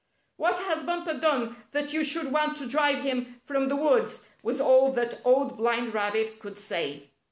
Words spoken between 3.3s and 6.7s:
from the woods?" was all that Old Blind Rabbit could